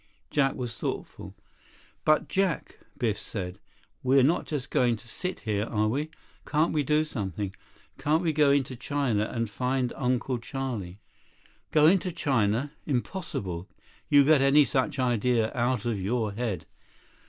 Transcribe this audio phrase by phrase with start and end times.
[0.31, 1.35] Jack was thoughtful.
[2.05, 3.59] "But Jack," Biff said,
[4.01, 6.09] "we're not just going to sit here, are we?
[6.43, 7.53] Can't we do something?
[7.99, 11.01] Can't we go into China and find Uncle Charlie?"
[11.69, 12.71] "Go into China?
[12.87, 13.67] Impossible.
[14.09, 16.65] You get any such idea out of your head."